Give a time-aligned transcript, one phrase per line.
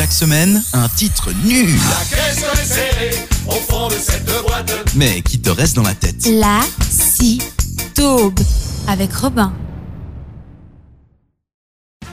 [0.00, 1.78] Chaque semaine, un titre nul.
[4.96, 6.26] Mais qui te reste dans la tête?
[6.26, 7.42] La si
[7.92, 8.40] taube
[8.88, 9.52] avec Robin.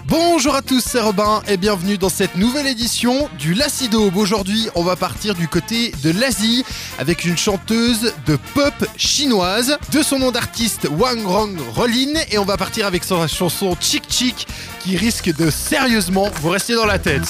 [0.10, 4.16] Bonjour à tous, c'est Robin et bienvenue dans cette nouvelle édition du Lacidaube.
[4.16, 6.64] Aujourd'hui, on va partir du côté de l'Asie
[6.98, 12.46] avec une chanteuse de pop chinoise de son nom d'artiste Wang Rong Rolin et on
[12.46, 14.48] va partir avec sa chanson Chick Chick
[14.80, 17.28] qui risque de sérieusement vous rester dans la tête.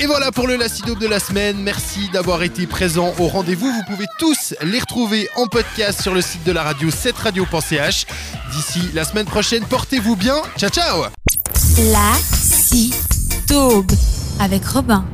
[0.00, 1.60] Et voilà pour le Lacidope de la semaine.
[1.60, 3.66] Merci d'avoir été présent au rendez-vous.
[3.66, 8.06] Vous pouvez tous les retrouver en podcast sur le site de la radio 7radio.ch.
[8.52, 10.36] D'ici la semaine prochaine, portez-vous bien.
[10.56, 11.06] Ciao ciao
[11.92, 12.12] La
[14.40, 15.04] avec Robin.